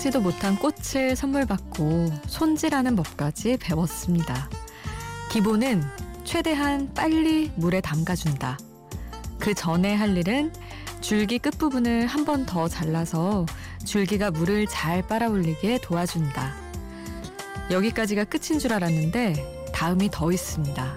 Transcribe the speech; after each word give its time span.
생각지도 0.00 0.20
못한 0.20 0.56
꽃을 0.56 1.14
선물 1.14 1.44
받고 1.46 2.10
손질하는 2.26 2.96
법까지 2.96 3.58
배웠습니다. 3.58 4.48
기본은 5.30 5.82
최대한 6.24 6.92
빨리 6.94 7.52
물에 7.56 7.80
담가준다. 7.82 8.58
그 9.38 9.52
전에 9.54 9.94
할 9.94 10.16
일은 10.16 10.52
줄기 11.00 11.38
끝부분을 11.38 12.06
한 12.06 12.24
번 12.24 12.46
더 12.46 12.66
잘라서 12.66 13.44
줄기가 13.84 14.30
물을 14.30 14.66
잘 14.66 15.06
빨아올리게 15.06 15.80
도와준다. 15.82 16.54
여기까지가 17.70 18.24
끝인 18.24 18.58
줄 18.58 18.72
알았는데 18.72 19.70
다음이 19.74 20.08
더 20.10 20.32
있습니다. 20.32 20.96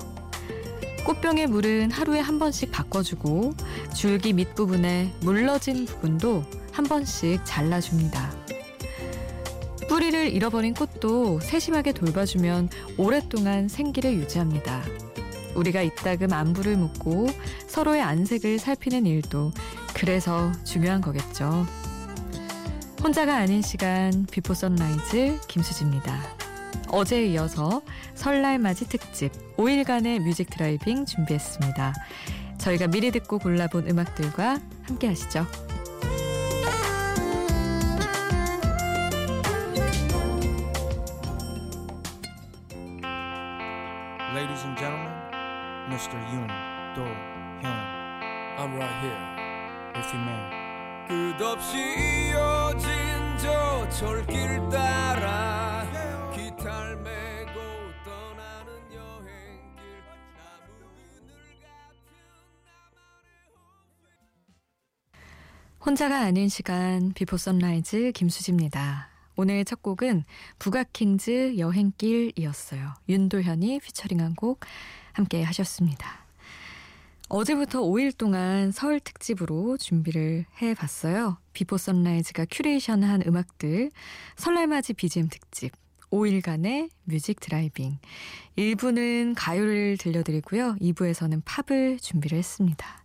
꽃병의 1.05 1.47
물은 1.47 1.91
하루에 1.91 2.21
한 2.21 2.39
번씩 2.39 2.71
바꿔주고 2.71 3.53
줄기 3.93 4.31
밑부분에 4.33 5.13
물러진 5.19 5.85
부분도 5.85 6.43
한 6.71 6.85
번씩 6.85 7.41
잘라줍니다. 7.43 8.42
뿌리를 9.93 10.33
잃어버린 10.33 10.73
꽃도 10.73 11.39
세심하게 11.39 11.91
돌봐주면 11.91 12.69
오랫동안 12.97 13.67
생기를 13.67 14.15
유지합니다. 14.15 14.81
우리가 15.53 15.83
이따금 15.83 16.33
안부를 16.33 16.77
묻고 16.77 17.27
서로의 17.67 18.01
안색을 18.01 18.57
살피는 18.57 19.05
일도 19.05 19.51
그래서 19.93 20.51
중요한 20.63 20.99
거겠죠. 20.99 21.67
혼자가 23.03 23.37
아닌 23.37 23.61
시간 23.61 24.25
Before 24.31 24.55
Sunrise 24.55 25.41
김수지입니다. 25.47 26.23
어제에 26.87 27.27
이어서 27.27 27.83
설날 28.15 28.57
맞이 28.57 28.89
특집 28.89 29.31
5일간의 29.57 30.21
music 30.21 30.49
driving 30.49 31.05
준비했습니다. 31.05 31.93
저희가 32.57 32.87
미리 32.87 33.11
듣고 33.11 33.37
골라본 33.37 33.91
음악들과 33.91 34.59
함께 34.87 35.05
하시죠. 35.05 35.45
Ladies 44.33 44.63
and 44.63 44.75
gentlemen, 44.75 45.13
Mr. 45.89 46.17
Yoon 46.33 46.49
Do 46.95 47.03
Hyun. 47.61 47.83
I'm 48.57 48.73
right 48.75 48.97
here 49.03 49.93
with 49.93 50.11
you, 50.11 50.19
man. 50.25 51.37
끝없이 51.37 51.77
이어진 51.77 52.89
저 53.37 53.87
철길 53.89 54.57
따라 54.71 55.85
기타를 56.33 56.95
메고 56.95 57.59
떠나는 58.03 58.73
여행길 58.91 60.01
나무 60.33 60.81
그늘 60.95 61.61
같은 61.61 62.09
혼자가 65.85 66.21
아닌 66.21 66.49
시간 66.49 67.13
Before 67.13 67.37
Sunrise 67.37 68.13
김수지입니다. 68.13 69.12
오늘 69.35 69.65
첫 69.65 69.81
곡은 69.81 70.23
부가킹즈 70.59 71.57
여행길이었어요. 71.57 72.93
윤도현이 73.09 73.79
featuring한 73.79 74.35
곡 74.35 74.59
함께 75.13 75.43
하셨습니다. 75.43 76.23
어제부터 77.29 77.81
5일 77.81 78.15
동안 78.15 78.71
설 78.71 78.99
특집으로 78.99 79.77
준비를 79.77 80.45
해봤어요. 80.61 81.37
Before 81.53 81.77
Sunrise가 81.77 82.45
curation한 82.51 83.23
음악들 83.25 83.89
설날맞이 84.35 84.93
BGM 84.93 85.29
특집 85.29 85.71
5일간의 86.11 86.91
music 87.05 87.39
driving 87.39 87.97
1부는 88.55 89.33
가요를 89.35 89.97
들려드리고요. 89.97 90.75
2부에서는 90.79 91.41
팝을 91.43 91.97
준비를 91.99 92.37
했습니다. 92.37 93.03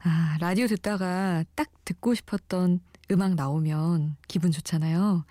아, 0.00 0.36
라디오 0.40 0.66
듣다가 0.66 1.44
딱 1.54 1.68
듣고 1.84 2.14
싶었던 2.14 2.80
음악 3.10 3.34
나오면 3.34 4.16
기분 4.26 4.50
좋잖아요. 4.50 5.24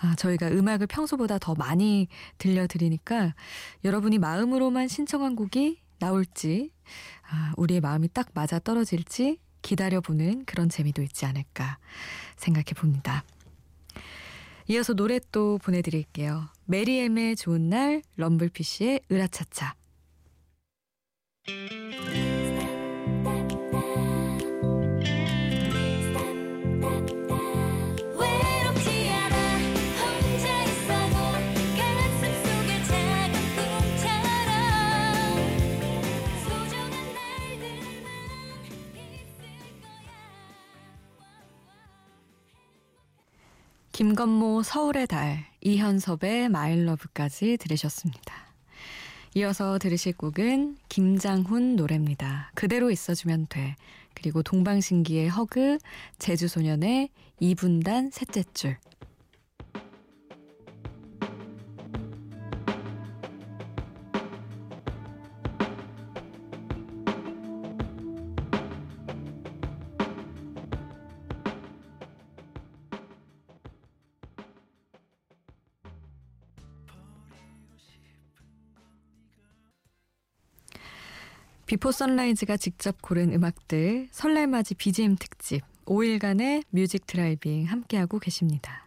아, 0.00 0.14
저희가 0.16 0.48
음악을 0.48 0.86
평소보다 0.88 1.38
더 1.38 1.54
많이 1.54 2.08
들려드리니까 2.38 3.34
여러분이 3.84 4.18
마음으로만 4.18 4.88
신청한 4.88 5.36
곡이 5.36 5.80
나올지, 5.98 6.72
아, 7.30 7.52
우리의 7.56 7.80
마음이 7.80 8.08
딱 8.12 8.30
맞아 8.34 8.58
떨어질지 8.58 9.38
기다려보는 9.62 10.44
그런 10.44 10.68
재미도 10.68 11.02
있지 11.02 11.24
않을까 11.24 11.78
생각해 12.36 12.72
봅니다. 12.74 13.22
이어서 14.68 14.94
노래 14.94 15.20
또 15.30 15.58
보내드릴게요. 15.58 16.48
메리엠의 16.64 17.36
좋은 17.36 17.68
날, 17.68 18.02
럼블피쉬의 18.16 19.02
으라차차. 19.10 19.74
김건모 43.92 44.62
서울의 44.62 45.06
달, 45.06 45.44
이현섭의 45.60 46.48
마일러브까지 46.48 47.58
들으셨습니다. 47.58 48.34
이어서 49.34 49.78
들으실 49.78 50.16
곡은 50.16 50.78
김장훈 50.88 51.76
노래입니다. 51.76 52.52
그대로 52.54 52.90
있어주면 52.90 53.48
돼. 53.50 53.76
그리고 54.14 54.42
동방신기의 54.42 55.28
허그, 55.28 55.76
제주소년의 56.18 57.10
이분단 57.38 58.12
셋째 58.12 58.44
줄. 58.54 58.78
Before 81.72 81.90
Sunrise가 81.90 82.58
직접 82.58 83.00
고른 83.00 83.32
음악들 83.32 84.08
설날맞이 84.10 84.74
BGM 84.74 85.16
특집 85.16 85.62
5일간의 85.86 86.64
music 86.68 87.06
driving 87.06 87.64
함께하고 87.64 88.18
계십니다. 88.18 88.86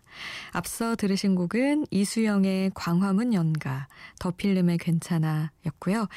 앞서 0.51 0.96
들으신 0.96 1.34
곡은 1.34 1.88
이수영의 1.90 2.73
광화문 2.75 3.34
연가, 3.34 3.88
더 4.19 4.29
필름의 4.29 4.78
괜찮아 4.78 5.51
였고요. 5.66 6.07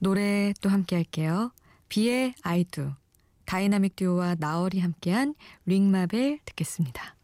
노래 0.00 0.54
또 0.62 0.70
함께 0.70 0.96
할게요. 0.96 1.52
비의 1.90 2.34
I 2.40 2.53
Do, 2.53 2.92
다이나믹 3.44 3.96
듀오와 3.96 4.36
나얼이 4.38 4.80
함께한 4.80 5.34
Ring 5.66 5.95
My 5.95 6.09
Bell 6.09 6.38
듣겠습니다. 6.46 7.15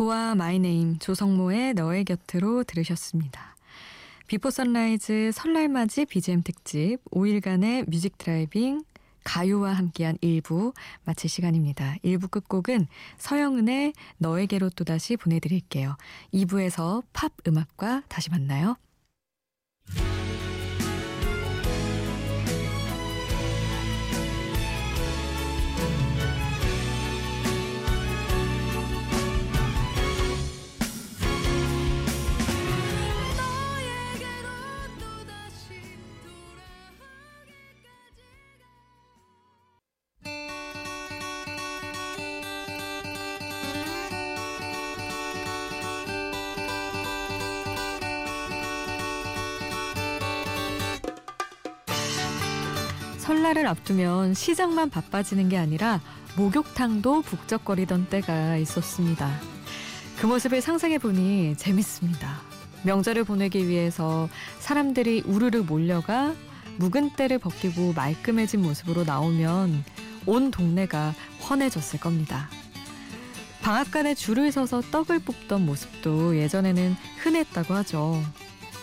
보아 0.00 0.34
My 0.34 0.55
Name 0.55 0.98
조성모의 0.98 1.74
너의 1.74 2.06
곁으로 2.06 2.64
들으셨습니다. 2.64 3.54
Before 4.28 4.48
Sunrise 4.48 5.30
설날 5.34 5.68
맞이 5.68 6.06
BGM 6.06 6.42
특집 6.42 7.04
5일간의 7.10 7.86
music 7.86 8.16
driving 8.16 8.82
가요와 9.24 9.74
함께한 9.74 10.16
1부 10.22 10.72
마칠 11.04 11.28
시간입니다. 11.28 11.96
1부 12.02 12.30
끝곡은 12.30 12.86
서영은의 13.18 13.92
너에게로 14.16 14.70
또다시 14.70 15.18
보내드릴게요. 15.18 15.98
2부에서 16.32 17.02
팝 17.12 17.32
음악과 17.46 18.04
다시 18.08 18.30
만나요. 18.30 18.78
설날을 53.20 53.66
앞두면 53.66 54.32
시장만 54.34 54.88
바빠지는 54.88 55.50
게 55.50 55.58
아니라 55.58 56.00
목욕탕도 56.36 57.22
북적거리던 57.22 58.08
때가 58.08 58.56
있었습니다. 58.56 59.30
그 60.18 60.26
모습을 60.26 60.60
상상해 60.62 60.98
보니 60.98 61.56
재밌습니다. 61.56 62.40
명절을 62.82 63.24
보내기 63.24 63.68
위해서 63.68 64.28
사람들이 64.58 65.22
우르르 65.26 65.58
몰려가 65.58 66.34
묵은 66.78 67.10
때를 67.16 67.38
벗기고 67.38 67.92
말끔해진 67.92 68.62
모습으로 68.62 69.04
나오면 69.04 69.84
온 70.24 70.50
동네가 70.50 71.14
환해졌을 71.40 72.00
겁니다. 72.00 72.48
방앗간에 73.60 74.14
줄을 74.14 74.50
서서 74.50 74.80
떡을 74.90 75.18
뽑던 75.18 75.66
모습도 75.66 76.38
예전에는 76.38 76.96
흔했다고 77.18 77.74
하죠. 77.74 78.22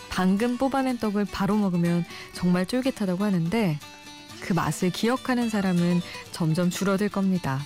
방금 0.08 0.56
뽑아낸 0.56 0.98
떡을 0.98 1.24
바로 1.24 1.56
먹으면 1.56 2.04
정말 2.34 2.66
쫄깃하다고 2.66 3.24
하는데 3.24 3.78
그 4.48 4.54
맛을 4.54 4.88
기억하는 4.88 5.50
사람은 5.50 6.00
점점 6.32 6.70
줄어들 6.70 7.10
겁니다. 7.10 7.60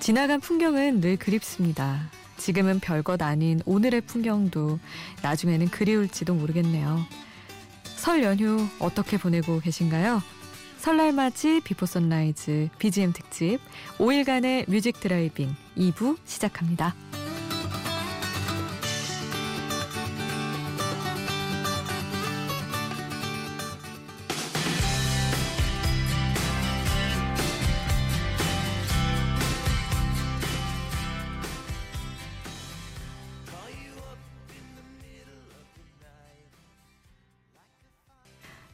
지나간 0.00 0.40
풍경은 0.40 1.02
늘 1.02 1.18
그립습니다. 1.18 2.08
지금은 2.38 2.80
별것 2.80 3.20
아닌 3.20 3.60
오늘의 3.66 4.00
풍경도 4.00 4.78
나중에는 5.22 5.68
그리울지도 5.68 6.32
모르겠네요. 6.32 7.04
설 7.84 8.22
연휴 8.22 8.66
어떻게 8.78 9.18
보내고 9.18 9.60
계신가요? 9.60 10.22
설날 10.78 11.12
맞이 11.12 11.60
Before 11.62 11.84
Sunrise 11.84 12.70
BGM 12.78 13.12
특집 13.12 13.58
5일간의 13.98 14.64
music 14.70 14.98
driving 14.98 15.54
2부 15.76 16.16
시작합니다. 16.24 16.94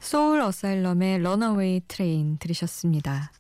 Soul 0.07 0.41
Asylum의 0.41 1.19
Runaway 1.19 1.81
Train 1.89 2.39
들으셨습니다. 2.39 3.33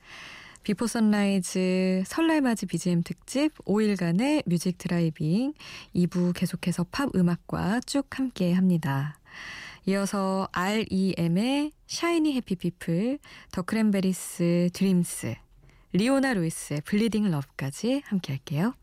Before 0.64 0.88
Sunrise 0.88 2.02
설날 2.04 2.40
맞이 2.40 2.66
BGM 2.66 3.04
특집 3.04 3.54
5일간의 3.58 4.42
music 4.46 4.76
driving 4.76 5.54
2부 5.94 6.32
계속해서 6.34 6.86
팝 6.90 7.14
음악과 7.14 7.78
쭉 7.86 8.08
함께 8.18 8.52
합니다. 8.52 9.16
이어서 9.86 10.48
REM의 10.50 11.70
Shiny 11.86 12.34
Happy 12.34 12.56
People, 12.56 13.20
The 13.52 13.62
Cranberries 13.62 14.70
Dreams, 14.72 15.36
Leona 15.92 16.34
Lewis의 16.34 16.80
Bleeding 16.80 17.30
Love까지 17.30 18.02
함께 18.06 18.32
할게요. 18.32 18.74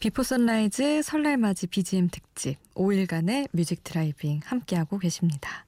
Before 0.00 0.22
Sunrise 0.22 1.02
설날 1.02 1.36
맞이 1.36 1.66
BGM 1.66 2.08
특집 2.08 2.56
5일간의 2.74 3.48
music 3.52 3.84
driving 3.84 4.40
함께하고 4.42 4.98
계십니다. 4.98 5.66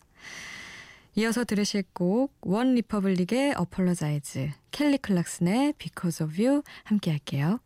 이어서 1.16 1.44
들으실 1.44 1.84
곡 1.92 2.32
OneRepublic의 2.40 3.52
Apologize, 3.58 4.48
켈리 4.70 4.96
클락슨의 4.96 5.74
Because 5.76 6.24
of 6.24 6.42
You 6.42 6.62
함께 6.84 7.10
할게요. 7.10 7.60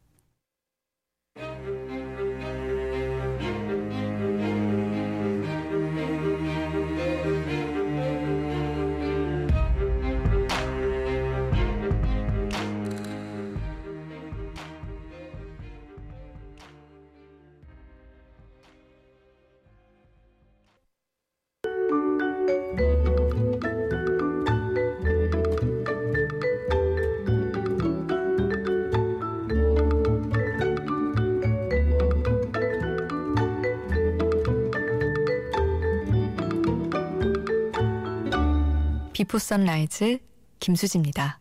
비포 39.17 39.39
선라이즈 39.39 40.19
김수지입니다. 40.61 41.41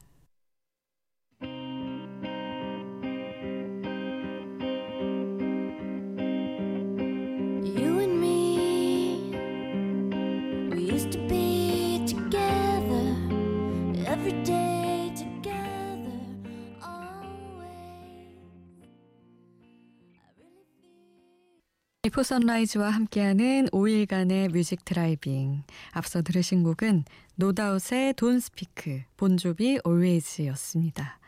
비포 22.16 22.24
선라이즈와 22.24 22.92
함께하는 22.92 23.68
5일간의 23.74 24.50
뮤직 24.54 24.86
드라이빙. 24.86 25.64
앞서 25.92 26.22
들으신 26.22 26.64
곡은 26.64 27.04
No 27.36 27.53
Doubt의 27.53 28.14
Don't 28.14 28.40
Speak, 28.40 29.02
본조비 29.18 29.80
Always였습니다. 29.84 31.20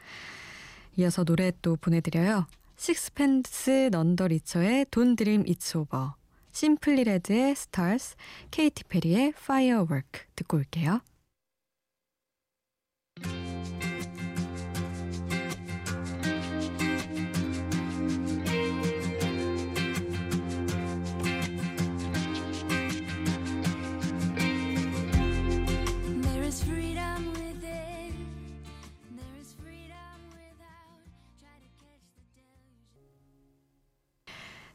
이어서 0.96 1.25
노래 1.25 1.51
또 1.62 1.75
보내드려요. 1.75 2.48
Sixpence 2.77 3.89
None 3.91 4.12
the 4.12 4.27
Richer의 4.27 4.86
Don't 4.89 5.17
Dream 5.17 5.44
It's 5.46 5.75
Over, 5.75 6.15
Simply 6.53 7.03
Red의 7.03 7.53
Stars, 7.58 8.15
케이티 8.51 8.86
페리의 8.86 9.34
Firework 9.46 10.22
듣고 10.38 10.56
올게요. 10.56 11.01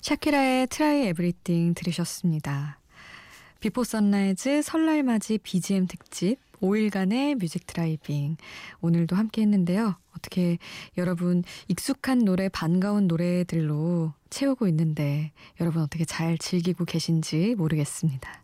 샤키라의 0.03 0.67
Try 0.67 1.07
Everything 1.07 1.75
들으셨습니다. 1.75 2.81
Before 3.61 3.85
Sunrise 3.85 4.63
설날 4.63 5.05
맞이 5.05 5.39
BGM 5.39 5.87
특집 5.87 6.39
5일간의 6.61 7.37
music 7.37 7.69
driving 7.69 8.37
오늘도 8.81 9.15
함께 9.15 9.43
했는데요. 9.43 9.95
어떻게 10.17 10.59
여러분 10.99 11.45
익숙한 11.69 12.19
노래 12.19 12.49
반가운 12.49 13.07
노래들로 13.07 14.13
채우고 14.29 14.67
있는데 14.69 15.31
여러분 15.61 15.83
어떻게 15.83 16.05
잘 16.05 16.37
즐기고 16.37 16.85
계신지 16.85 17.55
모르겠습니다. 17.55 18.43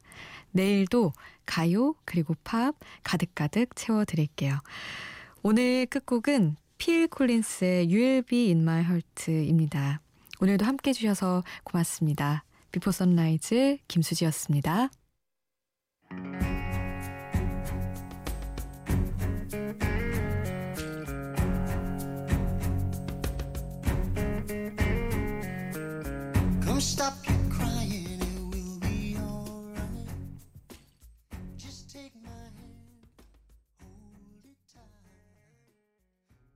내일도 0.52 1.12
가요 1.44 1.96
그리고 2.04 2.36
팝 2.44 2.76
가득가득 3.02 3.74
채워드릴게요. 3.74 4.60
오늘 5.42 5.86
끝곡은 5.86 6.54
필 6.78 7.08
콜린스의 7.08 7.88
You'll 7.88 8.28
Be 8.28 8.46
in 8.46 8.60
My 8.60 8.84
Heart입니다. 8.84 10.00
오늘도 10.40 10.64
함께 10.64 10.90
해주셔서 10.90 11.45
고맙습니다. 11.64 12.45
비포 12.71 12.90
선라이즈 12.92 13.78
김수지였습니다. 13.88 14.90